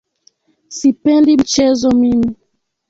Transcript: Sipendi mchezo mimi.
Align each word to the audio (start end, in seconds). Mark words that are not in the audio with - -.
Sipendi 0.69 1.37
mchezo 1.37 1.91
mimi. 1.91 2.35